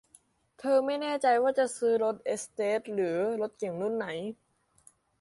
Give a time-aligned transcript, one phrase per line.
[0.59, 4.07] เธอไม่แน่ใจว่าจะซื้อรถเอสเตทหรือรถเก๋งรุ่นไหน